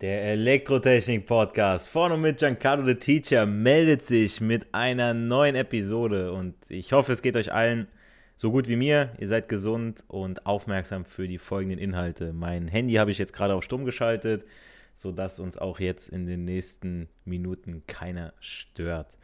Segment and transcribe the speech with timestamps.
[0.00, 6.94] Der Elektrotechnik-Podcast vorne mit Giancarlo the Teacher meldet sich mit einer neuen Episode und ich
[6.94, 7.86] hoffe, es geht euch allen
[8.34, 9.12] so gut wie mir.
[9.18, 12.32] Ihr seid gesund und aufmerksam für die folgenden Inhalte.
[12.32, 14.46] Mein Handy habe ich jetzt gerade auf Stumm geschaltet,
[14.94, 19.18] sodass uns auch jetzt in den nächsten Minuten keiner stört.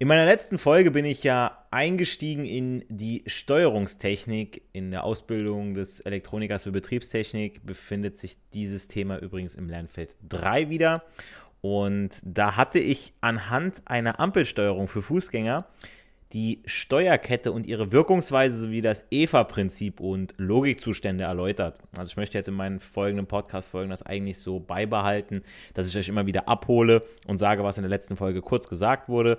[0.00, 4.62] In meiner letzten Folge bin ich ja eingestiegen in die Steuerungstechnik.
[4.72, 10.70] In der Ausbildung des Elektronikers für Betriebstechnik befindet sich dieses Thema übrigens im Lernfeld 3
[10.70, 11.02] wieder.
[11.62, 15.66] Und da hatte ich anhand einer Ampelsteuerung für Fußgänger
[16.32, 21.80] die Steuerkette und ihre Wirkungsweise sowie das EVA-Prinzip und Logikzustände erläutert.
[21.96, 25.42] Also ich möchte jetzt in meinen folgenden Podcast-Folgen das eigentlich so beibehalten,
[25.74, 29.08] dass ich euch immer wieder abhole und sage, was in der letzten Folge kurz gesagt
[29.08, 29.38] wurde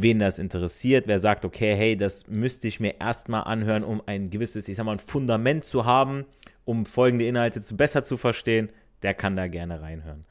[0.00, 4.30] wen das interessiert, wer sagt, okay, hey, das müsste ich mir erstmal anhören, um ein
[4.30, 6.24] gewisses, ich sag mal, ein Fundament zu haben,
[6.64, 8.70] um folgende Inhalte zu besser zu verstehen,
[9.02, 10.24] der kann da gerne reinhören.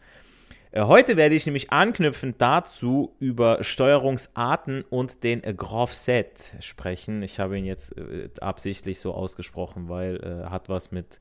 [0.71, 7.21] Äh, heute werde ich nämlich anknüpfend dazu über Steuerungsarten und den Groff Set sprechen.
[7.21, 11.19] Ich habe ihn jetzt äh, absichtlich so ausgesprochen, weil er äh, hat was mit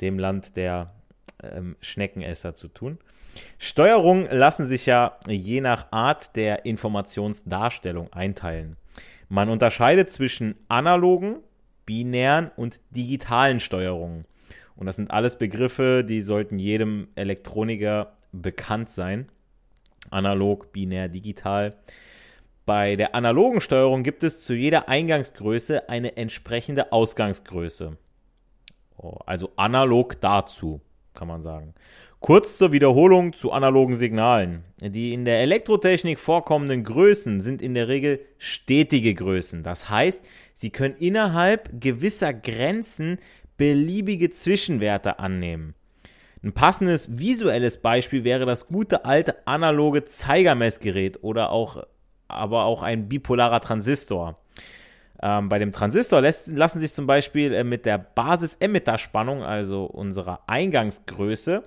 [0.00, 0.94] dem Land der
[1.42, 2.98] ähm, Schneckenesser zu tun.
[3.58, 8.76] Steuerungen lassen sich ja je nach Art der Informationsdarstellung einteilen.
[9.28, 11.36] Man unterscheidet zwischen analogen,
[11.86, 14.24] binären und digitalen Steuerungen.
[14.76, 19.28] Und das sind alles Begriffe, die sollten jedem Elektroniker bekannt sein.
[20.10, 21.76] Analog, binär, digital.
[22.64, 27.96] Bei der analogen Steuerung gibt es zu jeder Eingangsgröße eine entsprechende Ausgangsgröße.
[28.96, 30.80] Oh, also analog dazu,
[31.14, 31.74] kann man sagen.
[32.20, 34.62] Kurz zur Wiederholung zu analogen Signalen.
[34.78, 39.62] Die in der Elektrotechnik vorkommenden Größen sind in der Regel stetige Größen.
[39.62, 40.22] Das heißt,
[40.52, 43.18] sie können innerhalb gewisser Grenzen
[43.56, 45.74] beliebige Zwischenwerte annehmen.
[46.42, 51.84] Ein passendes visuelles Beispiel wäre das gute alte analoge Zeigermessgerät oder auch,
[52.28, 54.38] aber auch ein bipolarer Transistor.
[55.22, 60.40] Ähm, bei dem Transistor lässt, lassen sich zum Beispiel äh, mit der Basis-Emitter-Spannung, also unserer
[60.46, 61.62] Eingangsgröße,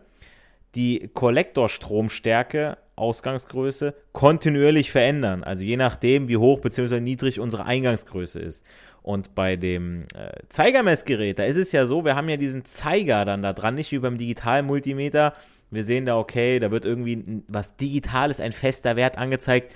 [0.76, 5.44] die Kollektorstromstärke, Ausgangsgröße, kontinuierlich verändern.
[5.44, 7.00] Also je nachdem, wie hoch bzw.
[7.00, 8.66] niedrig unsere Eingangsgröße ist.
[9.02, 13.26] Und bei dem äh, Zeigermessgerät, da ist es ja so, wir haben ja diesen Zeiger
[13.26, 15.34] dann da dran, nicht wie beim digitalen Multimeter.
[15.72, 19.74] Wir sehen da, okay, da wird irgendwie was Digitales, ein fester Wert angezeigt.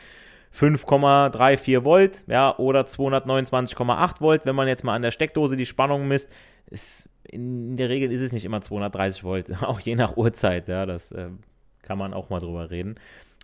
[0.55, 6.07] 5,34 Volt, ja, oder 229,8 Volt, wenn man jetzt mal an der Steckdose die Spannung
[6.07, 6.31] misst.
[6.69, 10.85] Ist in der Regel ist es nicht immer 230 Volt, auch je nach Uhrzeit, ja,
[10.85, 11.29] das äh,
[11.81, 12.95] kann man auch mal drüber reden.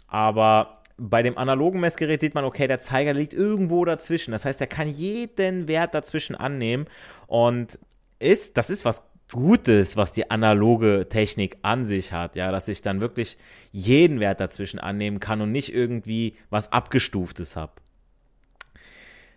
[0.08, 4.32] Aber bei dem analogen Messgerät sieht man, okay, der Zeiger liegt irgendwo dazwischen.
[4.32, 6.86] Das heißt, er kann jeden Wert dazwischen annehmen
[7.28, 7.80] und
[8.20, 12.84] ist, das ist was Gutes, was die analoge Technik an sich hat, ja, dass ich
[12.84, 13.38] dann wirklich
[13.72, 17.72] jeden Wert dazwischen annehmen kann und nicht irgendwie was Abgestuftes habe.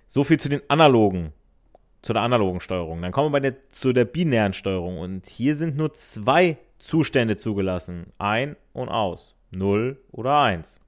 [0.07, 1.33] So viel zu den analogen
[2.07, 3.03] zu der analogen Steuerung.
[3.03, 7.37] Dann kommen wir bei der, zu der binären Steuerung und hier sind nur zwei Zustände
[7.37, 8.13] zugelassen.
[8.19, 9.35] Ein und aus.
[9.51, 10.79] 0 oder 1.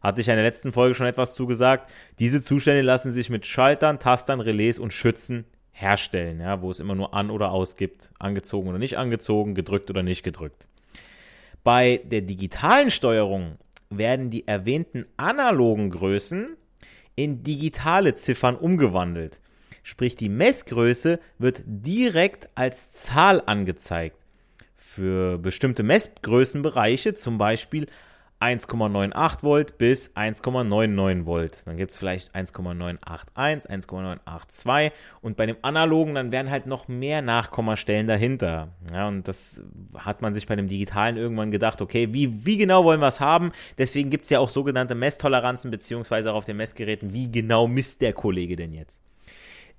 [0.00, 1.92] Hatte ich in der letzten Folge schon etwas zugesagt.
[2.18, 6.94] Diese Zustände lassen sich mit Schaltern, Tastern, Relais und Schützen herstellen, ja, wo es immer
[6.94, 8.10] nur an oder aus gibt.
[8.18, 10.66] Angezogen oder nicht angezogen, gedrückt oder nicht gedrückt.
[11.62, 13.58] Bei der digitalen Steuerung
[13.90, 16.56] werden die erwähnten analogen Größen
[17.14, 19.41] in digitale Ziffern umgewandelt.
[19.82, 24.16] Sprich, die Messgröße wird direkt als Zahl angezeigt.
[24.76, 27.86] Für bestimmte Messgrößenbereiche, zum Beispiel
[28.42, 31.58] 1,98 Volt bis 1,99 Volt.
[31.64, 37.22] Dann gibt es vielleicht 1,981, 1,982 und bei dem analogen dann werden halt noch mehr
[37.22, 38.70] Nachkommastellen dahinter.
[38.92, 39.62] Ja, und das
[39.96, 43.20] hat man sich bei dem digitalen irgendwann gedacht, okay, wie, wie genau wollen wir es
[43.20, 43.52] haben?
[43.78, 48.00] Deswegen gibt es ja auch sogenannte Messtoleranzen, beziehungsweise auch auf den Messgeräten, wie genau misst
[48.00, 49.00] der Kollege denn jetzt?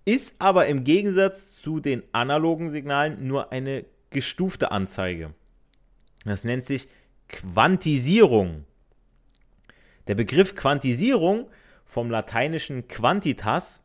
[0.06, 5.34] Ist aber im Gegensatz zu den analogen Signalen nur eine gestufte Anzeige.
[6.26, 6.88] Das nennt sich
[7.30, 8.66] Quantisierung.
[10.08, 11.50] Der Begriff Quantisierung
[11.86, 13.82] vom lateinischen quantitas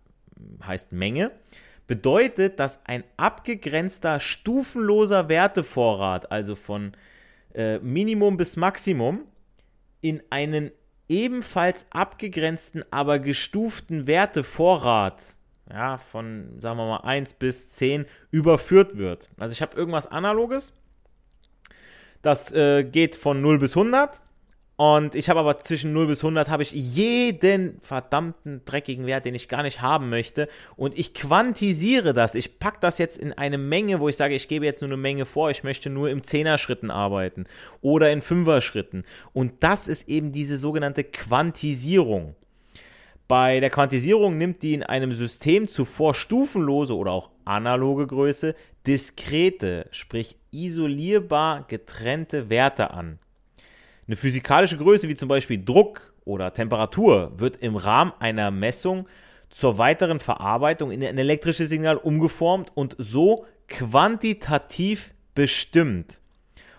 [0.64, 1.32] heißt Menge,
[1.86, 6.92] bedeutet, dass ein abgegrenzter stufenloser Wertevorrat, also von
[7.54, 9.24] äh, Minimum bis Maximum,
[10.00, 10.70] in einen
[11.08, 15.36] ebenfalls abgegrenzten, aber gestuften Wertevorrat,
[15.70, 19.28] ja, von, sagen wir mal, 1 bis 10 überführt wird.
[19.38, 20.72] Also ich habe irgendwas Analoges,
[22.22, 24.20] das äh, geht von 0 bis 100.
[24.80, 29.34] Und ich habe aber zwischen 0 bis 100 habe ich jeden verdammten dreckigen Wert, den
[29.34, 30.48] ich gar nicht haben möchte.
[30.76, 32.36] Und ich quantisiere das.
[32.36, 34.96] Ich packe das jetzt in eine Menge, wo ich sage, ich gebe jetzt nur eine
[34.96, 35.50] Menge vor.
[35.50, 37.46] Ich möchte nur im 10er-Schritten arbeiten
[37.80, 39.02] oder in 5er-Schritten.
[39.32, 42.36] Und das ist eben diese sogenannte Quantisierung.
[43.28, 48.54] Bei der Quantisierung nimmt die in einem System zuvor stufenlose oder auch analoge Größe
[48.86, 53.18] diskrete, sprich isolierbar getrennte Werte an.
[54.06, 59.06] Eine physikalische Größe wie zum Beispiel Druck oder Temperatur wird im Rahmen einer Messung
[59.50, 66.22] zur weiteren Verarbeitung in ein elektrisches Signal umgeformt und so quantitativ bestimmt.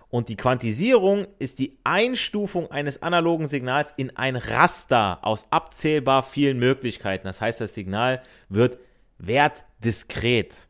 [0.09, 6.57] Und die Quantisierung ist die Einstufung eines analogen Signals in ein Raster aus abzählbar vielen
[6.57, 7.25] Möglichkeiten.
[7.27, 8.79] Das heißt, das Signal wird
[9.19, 10.67] wertdiskret.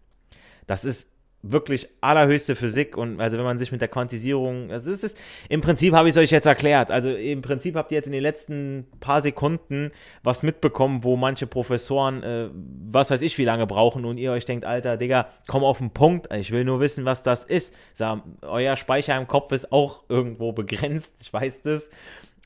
[0.68, 1.09] Das ist
[1.42, 5.62] wirklich allerhöchste Physik und also wenn man sich mit der Quantisierung, also es ist im
[5.62, 6.92] Prinzip habe ich es euch jetzt erklärt.
[6.92, 9.92] Also im Prinzip habt ihr jetzt in den letzten paar Sekunden
[10.22, 12.50] was mitbekommen, wo manche Professoren äh,
[12.92, 15.92] was weiß ich wie lange brauchen und ihr euch denkt, Alter, Digga, komm auf den
[15.92, 17.74] Punkt, ich will nur wissen, was das ist.
[17.94, 21.90] Sag, euer Speicher im Kopf ist auch irgendwo begrenzt, ich weiß das.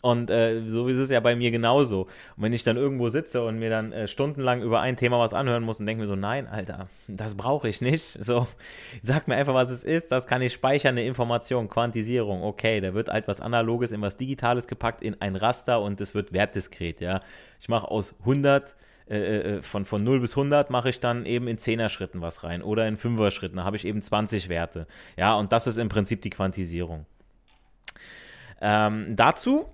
[0.03, 2.01] Und äh, so ist es ja bei mir genauso.
[2.35, 5.33] Und wenn ich dann irgendwo sitze und mir dann äh, stundenlang über ein Thema was
[5.33, 8.19] anhören muss und denke mir so, nein, Alter, das brauche ich nicht.
[8.23, 8.47] So,
[9.01, 12.43] sag mir einfach, was es ist, das kann ich speichern, eine Information, Quantisierung.
[12.43, 16.13] Okay, da wird halt was Analoges in was Digitales gepackt, in ein Raster und es
[16.13, 17.21] wird wertdiskret, ja.
[17.61, 18.75] Ich mache aus 100
[19.09, 22.43] äh, äh, von, von 0 bis 100 mache ich dann eben in 10er Schritten was
[22.43, 24.85] rein oder in 5er Schritten, da habe ich eben 20 Werte.
[25.15, 27.05] Ja, und das ist im Prinzip die Quantisierung.
[28.61, 29.67] Ähm, dazu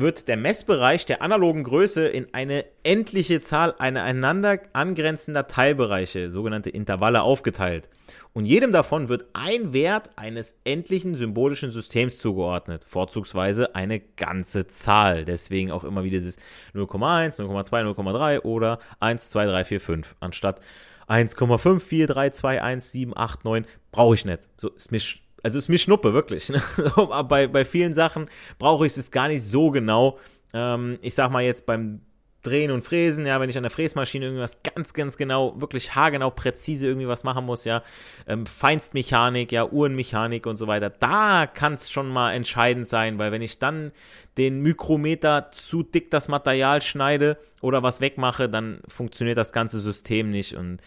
[0.00, 7.22] wird der Messbereich der analogen Größe in eine endliche Zahl aneinander angrenzender Teilbereiche, sogenannte Intervalle,
[7.22, 7.88] aufgeteilt.
[8.32, 15.24] Und jedem davon wird ein Wert eines endlichen symbolischen Systems zugeordnet, vorzugsweise eine ganze Zahl.
[15.24, 16.38] Deswegen auch immer wieder dieses
[16.74, 20.60] 0,1, 0,2, 0,3 oder 1, 2, 3, 4, 5 anstatt
[21.08, 24.42] 1,5, 4, 3, 2, 1, 7, 8, 9 brauche ich nicht.
[24.56, 25.00] So ist mir
[25.46, 26.48] also ist mir Schnuppe, wirklich.
[26.48, 26.60] Ne?
[27.28, 28.26] bei, bei vielen Sachen
[28.58, 30.18] brauche ich es gar nicht so genau.
[30.52, 32.00] Ähm, ich sag mal jetzt beim
[32.42, 36.30] Drehen und Fräsen, ja, wenn ich an der Fräsmaschine irgendwas ganz, ganz genau, wirklich haargenau,
[36.30, 37.84] präzise irgendwie was machen muss, ja,
[38.26, 43.30] ähm, Feinstmechanik, ja, Uhrenmechanik und so weiter, da kann es schon mal entscheidend sein, weil
[43.30, 43.92] wenn ich dann
[44.38, 50.30] den Mikrometer zu dick das Material schneide oder was wegmache, dann funktioniert das ganze System
[50.30, 50.80] nicht und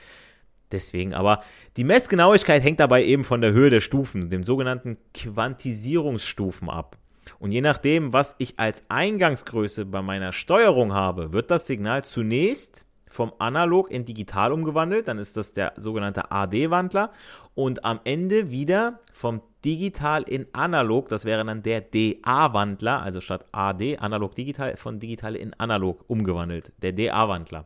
[0.71, 1.43] deswegen, aber
[1.77, 6.97] die Messgenauigkeit hängt dabei eben von der Höhe der Stufen, dem sogenannten Quantisierungsstufen ab.
[7.37, 12.85] Und je nachdem, was ich als Eingangsgröße bei meiner Steuerung habe, wird das Signal zunächst
[13.07, 17.11] vom Analog in Digital umgewandelt, dann ist das der sogenannte AD-Wandler
[17.55, 23.45] und am Ende wieder vom Digital in Analog, das wäre dann der DA-Wandler, also statt
[23.51, 27.65] AD, Analog Digital, von Digital in Analog umgewandelt, der DA-Wandler.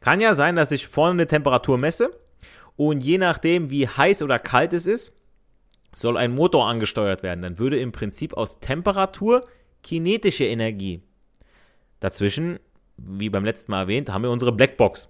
[0.00, 2.10] Kann ja sein, dass ich vorne eine Temperatur messe
[2.76, 5.12] und je nachdem, wie heiß oder kalt es ist,
[5.94, 7.42] soll ein Motor angesteuert werden.
[7.42, 9.46] Dann würde im Prinzip aus Temperatur
[9.82, 11.02] kinetische Energie.
[12.00, 12.58] Dazwischen,
[12.96, 15.08] wie beim letzten Mal erwähnt, haben wir unsere Blackbox.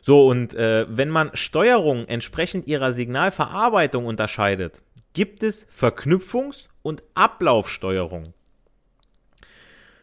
[0.00, 4.82] So, und äh, wenn man Steuerung entsprechend ihrer Signalverarbeitung unterscheidet,
[5.12, 8.34] gibt es Verknüpfungs- und Ablaufsteuerung.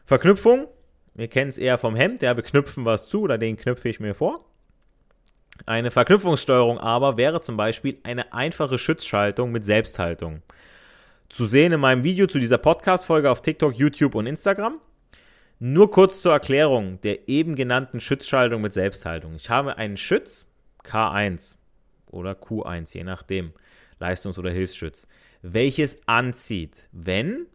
[0.06, 0.68] Verknüpfung,
[1.14, 4.00] wir kennen es eher vom Hemd, ja, wir knüpfen was zu oder den knüpfe ich
[4.00, 4.46] mir vor.
[5.66, 10.44] Eine Verknüpfungssteuerung aber wäre zum Beispiel eine einfache Schutzschaltung mit Selbsthaltung.
[11.30, 14.80] Zu sehen in meinem Video zu dieser Podcast-Folge auf TikTok, YouTube und Instagram.
[15.58, 19.36] Nur kurz zur Erklärung der eben genannten Schützschaltung mit Selbsthaltung.
[19.36, 20.46] Ich habe einen Schütz,
[20.84, 21.56] K1
[22.12, 23.54] oder Q1, je nachdem,
[24.00, 25.08] Leistungs- oder Hilfsschütz,
[25.42, 27.48] welches anzieht, wenn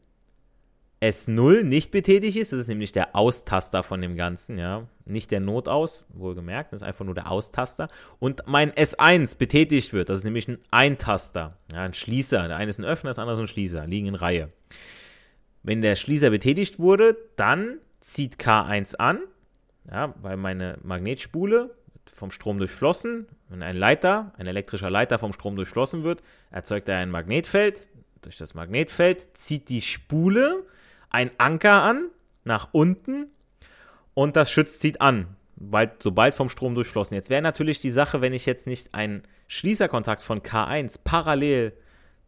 [1.00, 5.40] S0 nicht betätigt ist, das ist nämlich der Austaster von dem Ganzen, ja, nicht der
[5.40, 7.88] Notaus, wohlgemerkt, das ist einfach nur der Austaster.
[8.18, 12.70] Und mein S1 betätigt wird, das ist nämlich ein Eintaster, ja, ein Schließer, der eine
[12.70, 14.50] ist ein Öffner, das andere ist ein Schließer, liegen in Reihe.
[15.62, 19.20] Wenn der Schließer betätigt wurde, dann zieht K1 an,
[19.90, 21.74] ja, weil meine Magnetspule
[22.14, 26.98] vom Strom durchflossen, wenn ein Leiter, ein elektrischer Leiter vom Strom durchflossen wird, erzeugt er
[26.98, 27.90] ein Magnetfeld,
[28.22, 30.64] durch das Magnetfeld zieht die Spule
[31.08, 32.08] ein Anker an,
[32.44, 33.26] nach unten
[34.14, 37.14] und das Schütz zieht an, bald, sobald vom Strom durchflossen.
[37.14, 41.72] Jetzt wäre natürlich die Sache, wenn ich jetzt nicht einen Schließerkontakt von K1 parallel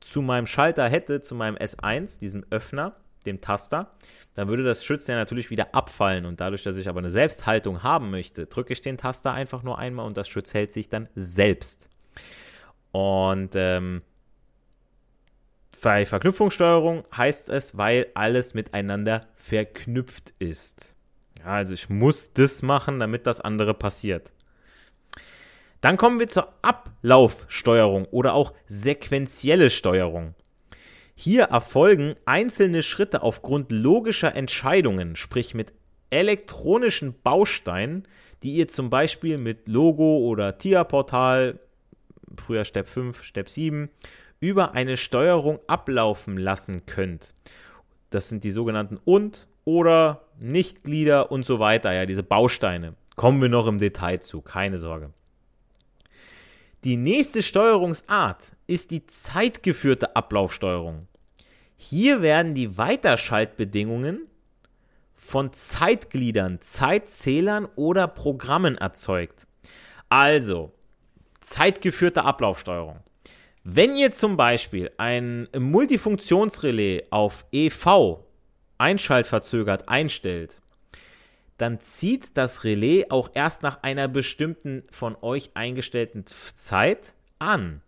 [0.01, 3.95] zu meinem Schalter hätte, zu meinem S1, diesem Öffner, dem Taster,
[4.35, 6.27] dann würde das Schütz ja natürlich wieder abfallen.
[6.27, 9.79] Und dadurch, dass ich aber eine Selbsthaltung haben möchte, drücke ich den Taster einfach nur
[9.79, 11.89] einmal und das Schütz hält sich dann selbst.
[12.91, 14.03] Und ähm,
[15.81, 20.95] bei Verknüpfungssteuerung heißt es, weil alles miteinander verknüpft ist.
[21.45, 24.31] Ja, also ich muss das machen, damit das andere passiert.
[25.81, 30.35] Dann kommen wir zur Ablaufsteuerung oder auch sequentielle Steuerung.
[31.15, 35.73] Hier erfolgen einzelne Schritte aufgrund logischer Entscheidungen, sprich mit
[36.11, 38.07] elektronischen Bausteinen,
[38.43, 41.59] die ihr zum Beispiel mit Logo oder TIA-Portal,
[42.37, 43.91] früher Step 5, Step 7,
[44.41, 47.35] über eine Steuerung ablaufen lassen könnt.
[48.11, 52.95] Das sind die sogenannten und oder Nichtglieder und so weiter, ja, diese Bausteine.
[53.17, 55.11] Kommen wir noch im Detail zu, keine Sorge.
[56.85, 61.07] Die nächste Steuerungsart ist die zeitgeführte Ablaufsteuerung.
[61.77, 64.27] Hier werden die Weiterschaltbedingungen
[65.15, 69.47] von Zeitgliedern, Zeitzählern oder Programmen erzeugt.
[70.09, 70.73] Also,
[71.41, 73.01] zeitgeführte Ablaufsteuerung.
[73.65, 78.19] Wenn ihr zum Beispiel ein Multifunktionsrelais auf EV
[78.83, 80.61] einschaltverzögert einstellt,
[81.57, 87.81] dann zieht das Relais auch erst nach einer bestimmten von euch eingestellten Zeit an,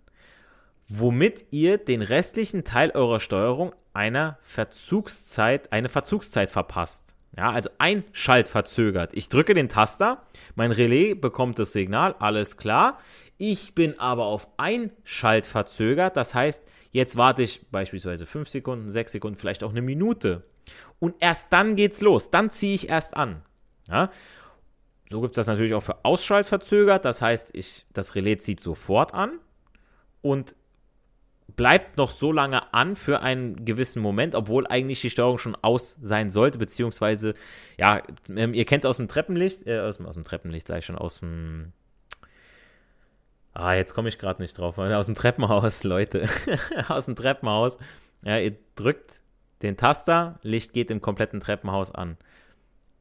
[0.89, 7.17] womit ihr den restlichen Teil eurer Steuerung einer Verzugszeit, eine Verzugszeit verpasst.
[7.37, 9.13] Ja, also einschaltverzögert.
[9.15, 10.23] Ich drücke den Taster,
[10.55, 13.01] mein Relais bekommt das Signal, alles klar.
[13.37, 16.17] Ich bin aber auf Einschalt verzögert.
[16.17, 20.45] Das heißt, jetzt warte ich beispielsweise 5 Sekunden, 6 Sekunden, vielleicht auch eine Minute.
[20.99, 22.31] Und erst dann geht's los.
[22.31, 23.43] Dann ziehe ich erst an.
[23.89, 24.11] Ja?
[25.11, 27.05] So gibt es das natürlich auch für Ausschalt verzögert.
[27.05, 29.39] Das heißt, ich, das Relais zieht sofort an
[30.23, 30.55] und
[31.57, 35.99] bleibt noch so lange an für einen gewissen Moment, obwohl eigentlich die Steuerung schon aus
[36.03, 37.35] sein sollte, beziehungsweise,
[37.79, 38.03] ja,
[38.35, 40.97] ähm, ihr kennt es aus dem Treppenlicht, äh, aus, aus dem Treppenlicht, sage ich schon,
[40.99, 41.73] aus dem
[43.55, 44.79] Ah, jetzt komme ich gerade nicht drauf.
[44.79, 46.29] Aus dem Treppenhaus, Leute.
[46.89, 47.79] Aus dem Treppenhaus.
[48.25, 49.21] Ja, ihr drückt
[49.65, 52.17] den Taster, Licht geht im kompletten Treppenhaus an.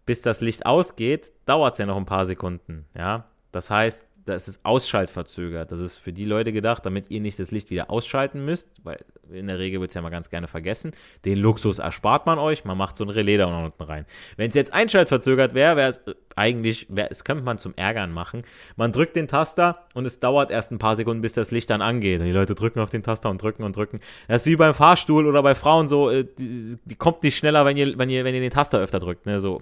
[0.05, 2.86] Bis das Licht ausgeht, dauert es ja noch ein paar Sekunden.
[2.98, 5.72] Ja, das heißt, das ist ausschaltverzögert.
[5.72, 9.03] Das ist für die Leute gedacht, damit ihr nicht das Licht wieder ausschalten müsst, weil
[9.32, 10.92] in der Regel wird es ja mal ganz gerne vergessen.
[11.25, 14.06] Den Luxus erspart man euch, man macht so ein Relais da unten rein.
[14.38, 18.44] Wenn es jetzt einschaltverzögert wäre, wäre es äh, eigentlich, es könnte man zum Ärgern machen.
[18.75, 21.82] Man drückt den Taster und es dauert erst ein paar Sekunden, bis das Licht dann
[21.82, 22.20] angeht.
[22.20, 24.00] Und die Leute drücken auf den Taster und drücken und drücken.
[24.27, 27.65] Das ist wie beim Fahrstuhl oder bei Frauen so, äh, die, die kommt nicht schneller,
[27.65, 29.25] wenn ihr, wenn ihr, wenn ihr den Taster öfter drückt.
[29.25, 29.39] Ne?
[29.39, 29.62] So.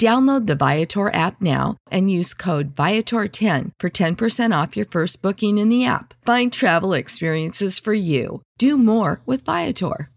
[0.00, 5.58] Download the Viator app now and use code Viator10 for 10% off your first booking
[5.58, 6.14] in the app.
[6.24, 8.42] Find travel experiences for you.
[8.58, 10.10] Do more with Viator.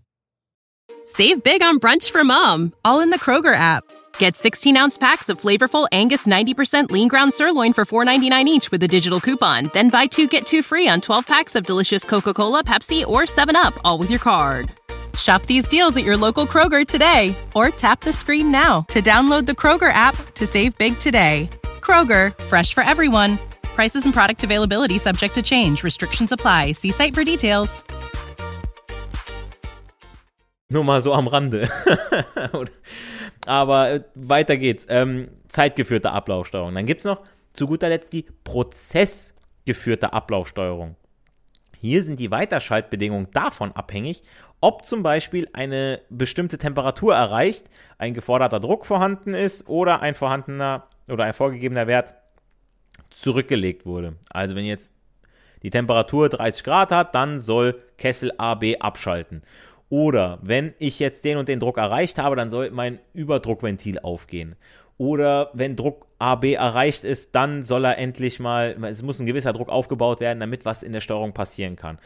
[1.03, 3.83] Save big on brunch for mom, all in the Kroger app.
[4.17, 8.81] Get 16 ounce packs of flavorful Angus 90% lean ground sirloin for $4.99 each with
[8.81, 9.69] a digital coupon.
[9.73, 13.23] Then buy two get two free on 12 packs of delicious Coca Cola, Pepsi, or
[13.23, 14.71] 7UP, all with your card.
[15.17, 19.45] Shop these deals at your local Kroger today or tap the screen now to download
[19.45, 21.49] the Kroger app to save big today.
[21.79, 23.37] Kroger, fresh for everyone.
[23.75, 25.83] Prices and product availability subject to change.
[25.83, 26.73] Restrictions apply.
[26.73, 27.83] See site for details.
[30.69, 31.69] Nur mal so am Rande.
[33.45, 34.87] Aber äh, weiter geht's.
[34.89, 36.73] Ähm, zeitgeführte Ablaufsteuerung.
[36.73, 37.21] Dann gibt es noch
[37.53, 40.95] zu guter Letzt die prozessgeführte Ablaufsteuerung.
[41.79, 44.23] Hier sind die Weiterschaltbedingungen davon abhängig,
[44.61, 50.87] ob zum Beispiel eine bestimmte Temperatur erreicht, ein geforderter Druck vorhanden ist oder ein vorhandener
[51.07, 52.15] oder ein vorgegebener Wert
[53.09, 54.15] zurückgelegt wurde.
[54.29, 54.91] Also wenn jetzt
[55.63, 59.41] die Temperatur 30 Grad hat, dann soll Kessel AB abschalten.
[59.89, 64.55] Oder wenn ich jetzt den und den Druck erreicht habe, dann soll mein Überdruckventil aufgehen.
[64.97, 69.51] Oder wenn Druck AB erreicht ist, dann soll er endlich mal, es muss ein gewisser
[69.51, 71.99] Druck aufgebaut werden, damit was in der Steuerung passieren kann.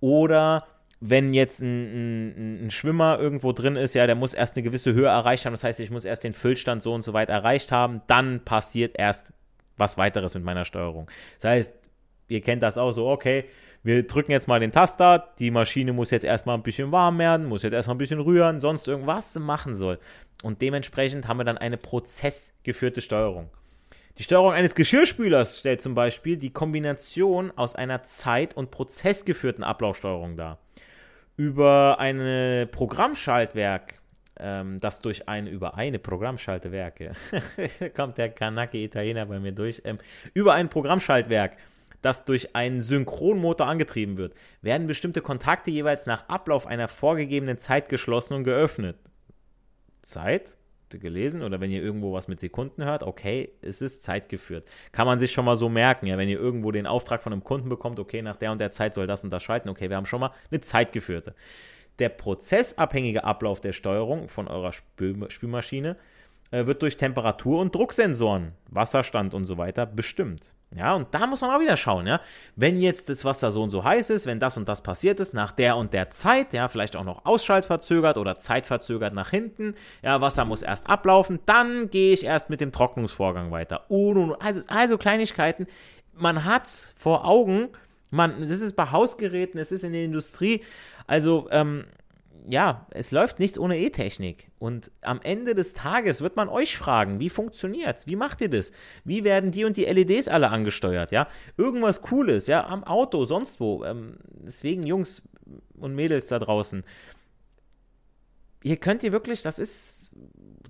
[0.00, 0.66] Oder
[1.00, 4.92] wenn jetzt ein, ein, ein, Schwimmer irgendwo drin ist, ja, der muss erst eine gewisse
[4.92, 5.52] Höhe erreicht haben.
[5.54, 8.02] Das heißt, ich muss erst den Füllstand so und so weit erreicht haben.
[8.06, 9.32] Dann passiert erst
[9.76, 11.10] was weiteres mit meiner Steuerung.
[11.40, 11.74] Das heißt,
[12.28, 13.44] ihr kennt das auch so, okay,
[13.84, 17.46] wir drücken jetzt mal den Taster, die Maschine muss jetzt erstmal ein bisschen warm werden,
[17.46, 19.98] muss jetzt erstmal ein bisschen rühren, sonst irgendwas machen soll.
[20.42, 23.50] Und dementsprechend haben wir dann eine prozessgeführte Steuerung.
[24.16, 30.38] Die Steuerung eines Geschirrspülers stellt zum Beispiel die Kombination aus einer zeit- und prozessgeführten Ablaufsteuerung
[30.38, 30.58] dar.
[31.36, 33.94] Über ein Programmschaltwerk,
[34.38, 37.12] ähm, das durch ein, über eine Programmschaltwerke,
[37.96, 39.98] kommt der Kanake Italiener bei mir durch, ähm,
[40.32, 41.56] über ein Programmschaltwerk
[42.04, 47.88] das durch einen Synchronmotor angetrieben wird, werden bestimmte Kontakte jeweils nach Ablauf einer vorgegebenen Zeit
[47.88, 48.96] geschlossen und geöffnet.
[50.02, 50.56] Zeit?
[50.98, 54.66] gelesen oder wenn ihr irgendwo was mit Sekunden hört, okay, es ist zeitgeführt.
[54.92, 57.44] Kann man sich schon mal so merken, ja, wenn ihr irgendwo den Auftrag von einem
[57.44, 59.96] Kunden bekommt, okay, nach der und der Zeit soll das und das schalten, okay, wir
[59.96, 61.34] haben schon mal eine zeitgeführte.
[61.98, 65.96] Der prozessabhängige Ablauf der Steuerung von eurer Spül Spülmaschine
[66.50, 70.54] äh, wird durch Temperatur- und Drucksensoren, Wasserstand und so weiter bestimmt.
[70.76, 72.20] Ja, und da muss man auch wieder schauen, ja.
[72.56, 75.32] Wenn jetzt das Wasser so und so heiß ist, wenn das und das passiert ist,
[75.32, 80.20] nach der und der Zeit, ja, vielleicht auch noch ausschaltverzögert oder zeitverzögert nach hinten, ja,
[80.20, 83.88] Wasser muss erst ablaufen, dann gehe ich erst mit dem Trocknungsvorgang weiter.
[83.88, 85.68] Und, also, also Kleinigkeiten,
[86.12, 87.68] man hat vor Augen,
[88.10, 90.62] man, das ist bei Hausgeräten, es ist in der Industrie,
[91.06, 91.84] also, ähm,
[92.46, 94.50] ja, es läuft nichts ohne E-Technik.
[94.58, 98.06] Und am Ende des Tages wird man euch fragen, wie funktioniert's?
[98.06, 98.72] Wie macht ihr das?
[99.04, 101.10] Wie werden die und die LEDs alle angesteuert?
[101.10, 103.84] Ja, irgendwas Cooles, ja, am Auto, sonst wo.
[103.84, 105.22] Ähm, deswegen, Jungs
[105.78, 106.84] und Mädels da draußen,
[108.62, 110.12] hier könnt ihr wirklich, das ist,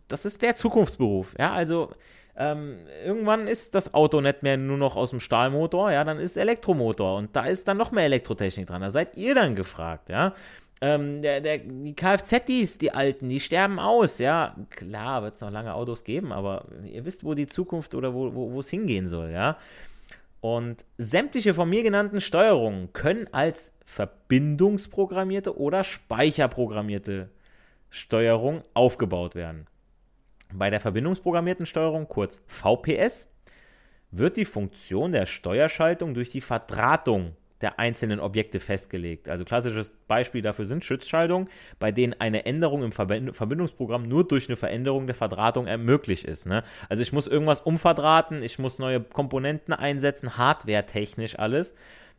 [0.09, 1.35] das ist der Zukunftsberuf.
[1.39, 1.91] Ja, also
[2.37, 6.37] ähm, irgendwann ist das Auto nicht mehr nur noch aus dem Stahlmotor, ja, dann ist
[6.37, 8.83] Elektromotor und da ist dann noch mehr Elektrotechnik dran.
[8.83, 10.35] Da seid ihr dann gefragt, ja.
[10.81, 14.19] Ähm, der, der, die Kfz-Dies, die alten, die sterben aus.
[14.19, 18.13] Ja, klar, wird es noch lange Autos geben, aber ihr wisst, wo die Zukunft oder
[18.13, 19.57] wo, wo es hingehen soll, ja.
[20.41, 27.31] Und sämtliche von mir genannten Steuerungen können als verbindungsprogrammierte oder speicherprogrammierte
[27.89, 29.67] Steuerung aufgebaut werden.
[30.53, 33.29] Bei der verbindungsprogrammierten Steuerung, kurz VPS,
[34.11, 39.31] wird die Funktion der Steuerschaltung durch die Verdrahtung der einzelnen Objekte festgelegt.
[39.31, 41.49] Also klassisches Beispiel dafür sind Schutzschaltungen,
[41.79, 46.47] bei denen eine Änderung im Verbindungsprogramm nur durch eine Veränderung der Verdrahtung möglich ist.
[46.47, 46.63] Ne?
[46.91, 51.75] Also ich muss irgendwas umverdrahten, ich muss neue Komponenten einsetzen, hardware-technisch alles.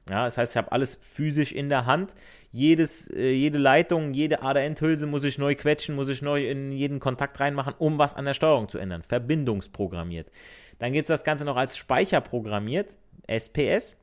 [0.09, 2.15] Ja, das heißt, ich habe alles physisch in der Hand.
[2.49, 6.99] Jedes, äh, jede Leitung, jede Ader-Endhülse muss ich neu quetschen, muss ich neu in jeden
[6.99, 9.03] Kontakt reinmachen, um was an der Steuerung zu ändern.
[9.03, 10.31] Verbindungsprogrammiert.
[10.79, 12.95] Dann gibt es das Ganze noch als Speicher programmiert,
[13.27, 13.95] SPS.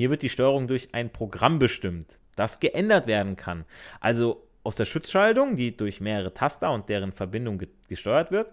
[0.00, 3.66] Hier wird die Steuerung durch ein Programm bestimmt, das geändert werden kann.
[4.00, 8.50] Also aus der Schutzschaltung, die durch mehrere Taster und deren Verbindung ge gesteuert wird,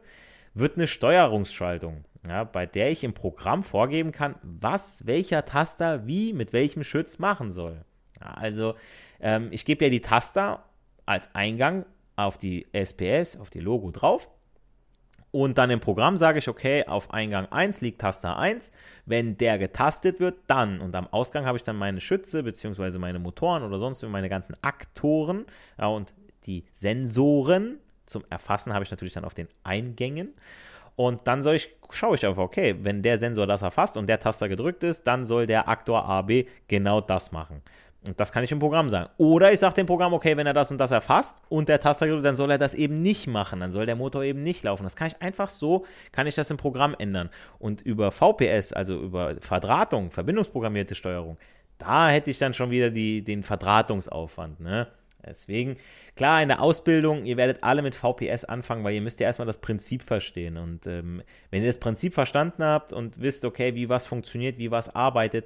[0.56, 6.34] wird eine Steuerungsschaltung, ja, bei der ich im Programm vorgeben kann, was welcher Taster wie
[6.34, 7.86] mit welchem Schutz machen soll.
[8.20, 8.76] Ja, also
[9.22, 10.66] ähm, ich gebe ja die Taster
[11.06, 11.86] als Eingang
[12.18, 14.30] auf die SPS, auf die Logo drauf
[15.32, 18.72] und dann im Programm sage ich, okay, auf Eingang 1 liegt Taster 1.
[19.06, 20.80] Wenn der getastet wird, dann.
[20.80, 24.56] Und am Ausgang habe ich dann meine Schütze, beziehungsweise meine Motoren oder sonst meine ganzen
[24.62, 25.46] Aktoren
[25.78, 26.14] ja, und
[26.46, 27.80] die Sensoren.
[28.06, 30.34] Zum Erfassen habe ich natürlich dann auf den Eingängen.
[30.96, 34.50] Und dann ich, schaue ich einfach, okay, wenn der Sensor das erfasst und der Taster
[34.50, 37.62] gedrückt ist, dann soll der Aktor AB genau das machen.
[38.08, 39.10] Und das kann ich im Programm sagen.
[39.18, 42.08] Oder ich sage dem Programm, okay, wenn er das und das erfasst und der Taster
[42.08, 43.60] gedrückt, dann soll er das eben nicht machen.
[43.60, 44.84] Dann soll der Motor eben nicht laufen.
[44.84, 47.30] Das kann ich einfach so, kann ich das im Programm ändern.
[47.60, 51.38] Und über VPS, also über Verdrahtung, verbindungsprogrammierte Steuerung,
[51.78, 54.60] da hätte ich dann schon wieder die, den Verdrahtungsaufwand.
[54.60, 54.88] Ne?
[55.26, 55.78] Deswegen,
[56.16, 59.46] klar, in der Ausbildung, ihr werdet alle mit VPS anfangen, weil ihr müsst ja erstmal
[59.46, 60.58] das Prinzip verstehen.
[60.58, 64.72] Und ähm, wenn ihr das Prinzip verstanden habt und wisst, okay, wie was funktioniert, wie
[64.72, 65.46] was arbeitet,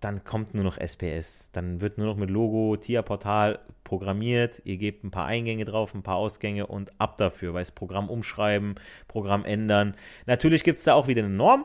[0.00, 1.50] dann kommt nur noch SPS.
[1.52, 4.60] Dann wird nur noch mit Logo, TIA-Portal programmiert.
[4.64, 8.10] Ihr gebt ein paar Eingänge drauf, ein paar Ausgänge und ab dafür, weil es Programm
[8.10, 8.74] umschreiben,
[9.08, 9.94] Programm ändern.
[10.26, 11.64] Natürlich gibt es da auch wieder eine Norm.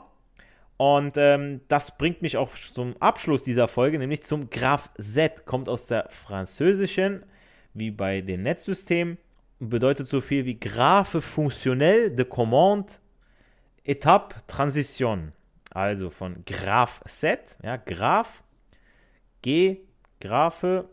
[0.78, 5.46] Und ähm, das bringt mich auch zum Abschluss dieser Folge, nämlich zum Graph Z.
[5.46, 7.24] Kommt aus der französischen,
[7.76, 9.18] wie bei den Netzsystemen,
[9.60, 12.94] bedeutet so viel wie Graphe fonctionnel de commande
[13.86, 15.34] étape transition.
[15.72, 18.44] Also von Graph Set, ja, Graph,
[19.42, 19.78] G,
[20.20, 20.90] Graphe,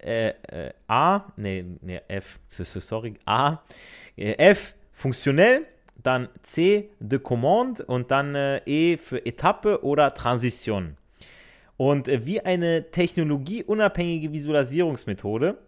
[0.00, 3.62] äh, äh, A, nee, nee, F, sorry, A,
[4.16, 10.96] äh, F, funktionell, dann C, de Commande und dann äh, E für Etappe oder Transition.
[11.76, 15.58] Und äh, wie eine technologieunabhängige Visualisierungsmethode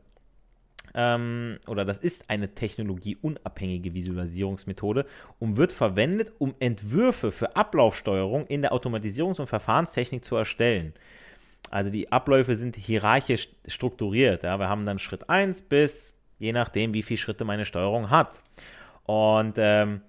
[0.94, 5.06] ähm, oder das ist eine technologieunabhängige Visualisierungsmethode
[5.38, 10.94] und wird verwendet, um Entwürfe für Ablaufsteuerung in der Automatisierungs- und Verfahrenstechnik zu erstellen.
[11.70, 14.42] Also die Abläufe sind hierarchisch strukturiert.
[14.42, 14.58] Ja.
[14.58, 18.42] Wir haben dann Schritt 1 bis je nachdem, wie viele Schritte meine Steuerung hat.
[19.04, 20.00] Und ähm,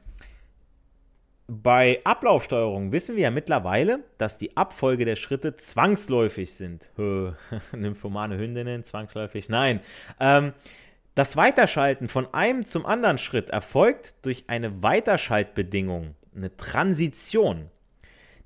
[1.53, 6.89] bei Ablaufsteuerung wissen wir ja mittlerweile, dass die Abfolge der Schritte zwangsläufig sind.
[7.75, 9.49] Nymphomane Hündinnen, zwangsläufig?
[9.49, 9.81] Nein.
[10.21, 10.53] Ähm,
[11.13, 17.69] das Weiterschalten von einem zum anderen Schritt erfolgt durch eine Weiterschaltbedingung, eine Transition.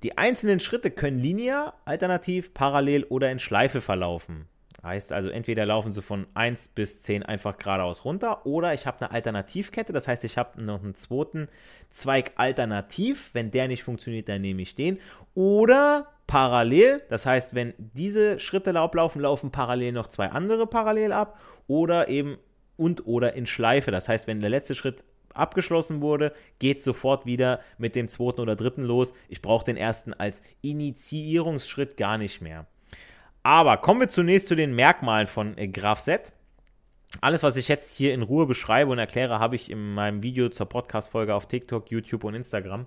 [0.02, 4.48] Die einzelnen Schritte können linear, alternativ, parallel oder in Schleife verlaufen.
[4.86, 9.00] Heißt also, entweder laufen sie von 1 bis 10 einfach geradeaus runter oder ich habe
[9.00, 11.48] eine Alternativkette, das heißt, ich habe noch einen zweiten
[11.90, 13.30] Zweig alternativ.
[13.32, 15.00] Wenn der nicht funktioniert, dann nehme ich den.
[15.34, 21.40] Oder parallel, das heißt, wenn diese Schritte ablaufen, laufen parallel noch zwei andere parallel ab.
[21.66, 22.38] Oder eben
[22.76, 23.90] und oder in Schleife.
[23.90, 25.02] Das heißt, wenn der letzte Schritt
[25.34, 29.12] abgeschlossen wurde, geht sofort wieder mit dem zweiten oder dritten los.
[29.28, 32.66] Ich brauche den ersten als Initiierungsschritt gar nicht mehr.
[33.46, 36.32] Aber kommen wir zunächst zu den Merkmalen von äh, Graph Z.
[37.20, 40.48] Alles, was ich jetzt hier in Ruhe beschreibe und erkläre, habe ich in meinem Video
[40.48, 42.86] zur Podcast-Folge auf TikTok, YouTube und Instagram,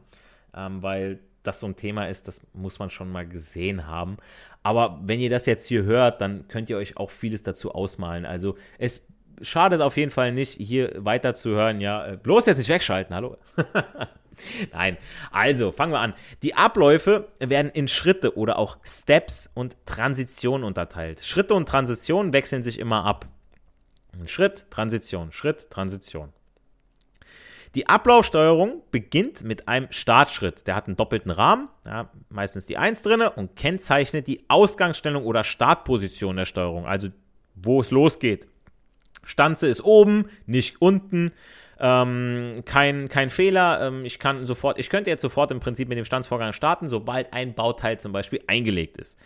[0.54, 4.18] ähm, weil das so ein Thema ist, das muss man schon mal gesehen haben.
[4.62, 8.26] Aber wenn ihr das jetzt hier hört, dann könnt ihr euch auch vieles dazu ausmalen.
[8.26, 9.08] Also es
[9.42, 11.80] schadet auf jeden Fall nicht, hier weiter zu hören.
[11.80, 13.38] Ja, äh, bloß jetzt nicht wegschalten, hallo.
[14.72, 14.98] Nein,
[15.32, 16.14] also fangen wir an.
[16.44, 21.24] Die Abläufe werden in Schritte oder auch Steps und Transitionen unterteilt.
[21.24, 23.28] Schritte und Transitionen wechseln sich immer ab.
[24.26, 26.34] Schritt, Transition, Schritt, Transition.
[27.76, 30.66] Die Ablaufsteuerung beginnt mit einem Startschritt.
[30.66, 35.44] Der hat einen doppelten Rahmen, ja, meistens die 1 drinne und kennzeichnet die Ausgangsstellung oder
[35.44, 37.10] Startposition der Steuerung, also
[37.56, 38.48] wo es losgeht.
[39.24, 41.32] Stanze ist oben, nicht unten.
[41.80, 43.88] Ähm, kein, kein Fehler.
[43.88, 47.34] Ähm, ich kann sofort, ich könnte jetzt sofort im Prinzip mit dem Standsvorgang starten, sobald
[47.34, 49.18] ein Bauteil zum Beispiel eingelegt ist.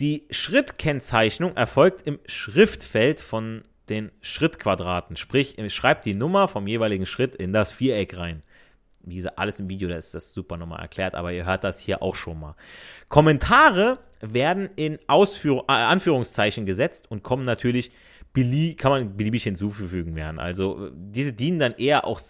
[0.00, 5.16] Die Schrittkennzeichnung erfolgt im Schriftfeld von den Schrittquadraten.
[5.16, 8.42] Sprich, schreibt die Nummer vom jeweiligen Schritt in das Viereck rein.
[9.00, 11.78] Wie gesagt, alles im Video, da ist das super nochmal erklärt, aber ihr hört das
[11.78, 12.54] hier auch schon mal.
[13.08, 17.90] Kommentare werden in Ausführ äh, Anführungszeichen gesetzt und kommen natürlich
[18.76, 20.38] kann man beliebig hinzufügen werden.
[20.38, 22.20] Also diese dienen dann eher auch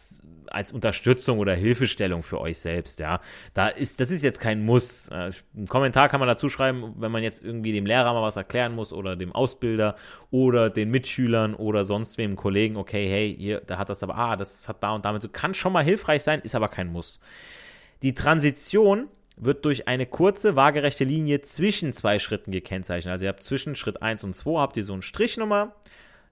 [0.53, 3.21] als Unterstützung oder Hilfestellung für euch selbst, ja.
[3.55, 5.09] Da ist, das ist jetzt kein Muss.
[5.09, 8.37] Äh, Ein Kommentar kann man dazu schreiben, wenn man jetzt irgendwie dem Lehrer mal was
[8.37, 9.97] erklären muss oder dem Ausbilder
[10.31, 14.37] oder den Mitschülern oder sonst wem Kollegen, okay, hey, hier, da hat das aber, ah,
[14.37, 17.21] das hat da und damit so, kann schon mal hilfreich sein, ist aber kein Muss.
[18.03, 23.13] Die Transition wird durch eine kurze waagerechte Linie zwischen zwei Schritten gekennzeichnet.
[23.13, 25.73] Also ihr habt zwischen Schritt 1 und 2 habt ihr so einen Strich nochmal,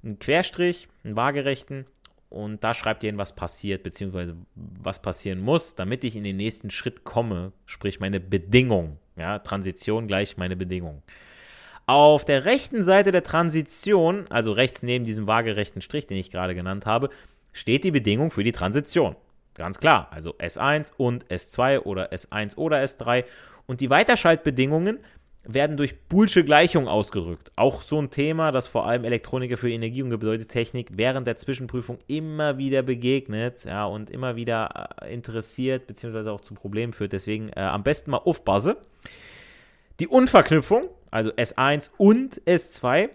[0.02, 1.86] einen Querstrich, einen waagerechten
[2.30, 6.36] und da schreibt ihr hin, was passiert, beziehungsweise was passieren muss, damit ich in den
[6.36, 8.98] nächsten Schritt komme, sprich meine Bedingung.
[9.16, 11.02] Ja, Transition gleich meine Bedingung.
[11.86, 16.54] Auf der rechten Seite der Transition, also rechts neben diesem waagerechten Strich, den ich gerade
[16.54, 17.10] genannt habe,
[17.52, 19.16] steht die Bedingung für die Transition.
[19.60, 23.24] Ganz klar, also S1 und S2 oder S1 oder S3.
[23.66, 25.00] Und die Weiterschaltbedingungen
[25.44, 27.52] werden durch Boolsche Gleichung ausgerückt.
[27.56, 31.98] Auch so ein Thema, das vor allem Elektroniker für Energie- und Gebäudetechnik während der Zwischenprüfung
[32.06, 36.30] immer wieder begegnet ja, und immer wieder äh, interessiert bzw.
[36.30, 37.12] auch zu Problemen führt.
[37.12, 38.76] Deswegen äh, am besten mal aufpassen.
[39.98, 43.10] Die Unverknüpfung, also S1 und S2,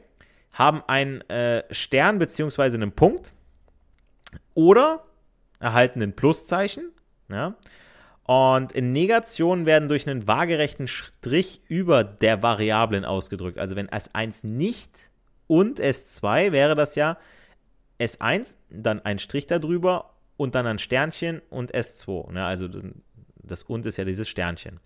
[0.53, 2.75] haben einen äh, Stern bzw.
[2.75, 3.33] einen Punkt
[4.53, 5.05] oder
[5.59, 6.91] erhalten ein Pluszeichen.
[7.29, 7.55] Ja,
[8.25, 13.59] und in Negationen werden durch einen waagerechten Strich über der Variablen ausgedrückt.
[13.59, 15.11] Also wenn S1 nicht
[15.45, 17.17] und S2 wäre das ja
[17.99, 22.31] S1, dann ein Strich darüber und dann ein Sternchen und S2.
[22.31, 22.43] Ne?
[22.43, 22.67] Also
[23.43, 24.79] das und ist ja dieses Sternchen.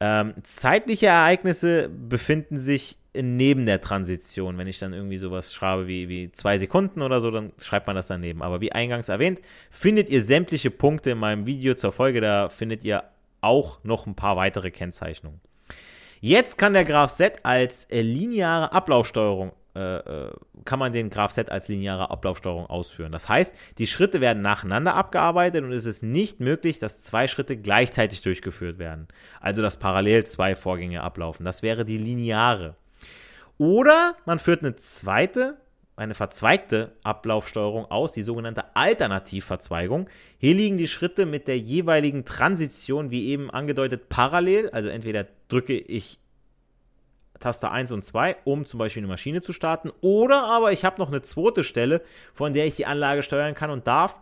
[0.00, 4.58] Ähm, zeitliche Ereignisse befinden sich neben der Transition.
[4.58, 7.96] Wenn ich dann irgendwie sowas schreibe wie, wie zwei Sekunden oder so, dann schreibt man
[7.96, 8.42] das daneben.
[8.42, 9.40] Aber wie eingangs erwähnt,
[9.70, 12.20] findet ihr sämtliche Punkte in meinem Video zur Folge.
[12.20, 13.04] Da findet ihr
[13.40, 15.40] auch noch ein paar weitere Kennzeichnungen.
[16.20, 20.32] Jetzt kann der Graph Z als äh, lineare Ablaufsteuerung äh, äh,
[20.64, 23.12] kann man den Graph Z als lineare Ablaufsteuerung ausführen.
[23.12, 27.56] Das heißt, die Schritte werden nacheinander abgearbeitet und es ist nicht möglich, dass zwei Schritte
[27.56, 29.06] gleichzeitig durchgeführt werden.
[29.40, 31.44] Also dass parallel zwei Vorgänge ablaufen.
[31.44, 32.74] Das wäre die lineare.
[33.58, 35.56] Oder man führt eine zweite,
[35.96, 40.08] eine verzweigte Ablaufsteuerung aus, die sogenannte Alternativverzweigung.
[40.38, 44.70] Hier liegen die Schritte mit der jeweiligen Transition, wie eben angedeutet, parallel.
[44.70, 46.20] Also entweder drücke ich
[47.40, 49.90] Taste 1 und 2, um zum Beispiel eine Maschine zu starten.
[50.00, 52.02] Oder aber ich habe noch eine zweite Stelle,
[52.34, 54.16] von der ich die Anlage steuern kann und darf.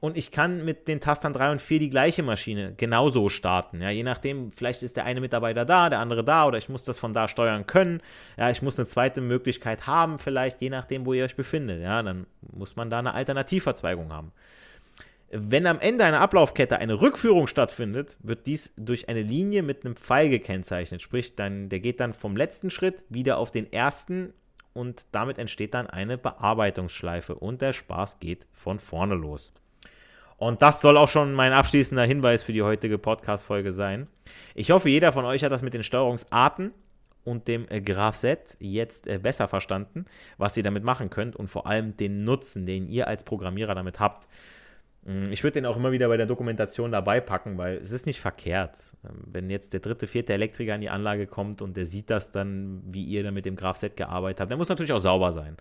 [0.00, 3.82] Und ich kann mit den Tastern 3 und 4 die gleiche Maschine genauso starten.
[3.82, 6.82] Ja, je nachdem, vielleicht ist der eine Mitarbeiter da, der andere da oder ich muss
[6.82, 8.00] das von da steuern können.
[8.38, 11.82] Ja, ich muss eine zweite Möglichkeit haben, vielleicht, je nachdem, wo ihr euch befindet.
[11.82, 14.32] Ja, dann muss man da eine Alternativverzweigung haben.
[15.32, 19.96] Wenn am Ende einer Ablaufkette eine Rückführung stattfindet, wird dies durch eine Linie mit einem
[19.96, 21.02] Pfeil gekennzeichnet.
[21.02, 24.32] Sprich, dann, der geht dann vom letzten Schritt wieder auf den ersten
[24.72, 29.52] und damit entsteht dann eine Bearbeitungsschleife und der Spaß geht von vorne los.
[30.40, 34.06] Und das soll auch schon mein abschließender Hinweis für die heutige Podcast-Folge sein.
[34.54, 36.72] Ich hoffe, jeder von euch hat das mit den Steuerungsarten
[37.24, 40.06] und dem äh, Graph Z jetzt äh, besser verstanden,
[40.38, 44.00] was ihr damit machen könnt und vor allem den Nutzen, den ihr als Programmierer damit
[44.00, 44.28] habt.
[45.04, 48.06] Mm, ich würde den auch immer wieder bei der Dokumentation dabei packen, weil es ist
[48.06, 48.78] nicht verkehrt.
[49.04, 52.30] Ähm, wenn jetzt der dritte, vierte Elektriker in die Anlage kommt und der sieht das
[52.30, 55.58] dann, wie ihr da mit dem Graph-Set gearbeitet habt, der muss natürlich auch sauber sein.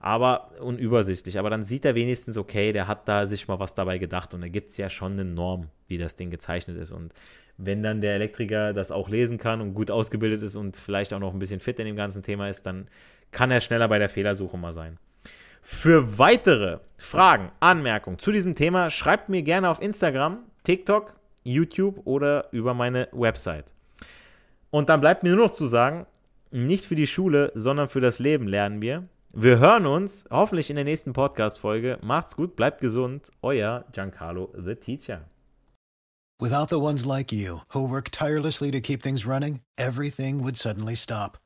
[0.00, 1.38] Aber unübersichtlich.
[1.38, 4.40] Aber dann sieht er wenigstens, okay, der hat da sich mal was dabei gedacht und
[4.40, 6.90] da gibt es ja schon eine Norm, wie das Ding gezeichnet ist.
[6.90, 7.12] Und
[7.58, 11.18] wenn dann der Elektriker das auch lesen kann und gut ausgebildet ist und vielleicht auch
[11.18, 12.88] noch ein bisschen fit in dem ganzen Thema ist, dann
[13.30, 14.98] kann er schneller bei der Fehlersuche mal sein.
[15.62, 22.48] Für weitere Fragen, Anmerkungen zu diesem Thema schreibt mir gerne auf Instagram, TikTok, YouTube oder
[22.52, 23.66] über meine Website.
[24.70, 26.06] Und dann bleibt mir nur noch zu sagen,
[26.50, 29.04] nicht für die Schule, sondern für das Leben lernen wir.
[29.32, 32.00] Wir hören uns hoffentlich in der nächsten Podcast-Folge.
[32.02, 33.30] Macht's gut, bleibt gesund.
[33.42, 35.26] Euer Giancarlo the Teacher.
[36.40, 40.96] Without the ones like you, who work tirelessly to keep things running, everything would suddenly
[40.96, 41.38] stop.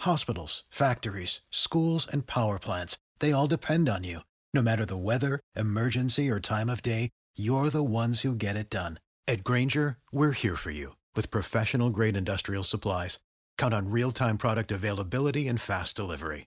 [0.00, 2.96] Hospitals, factories, schools, and power plants.
[3.20, 4.20] They all depend on you.
[4.52, 8.68] No matter the weather, emergency, or time of day, you're the ones who get it
[8.68, 8.98] done.
[9.28, 13.20] At Granger, we're here for you with professional grade industrial supplies.
[13.56, 16.46] Count on real time product availability and fast delivery.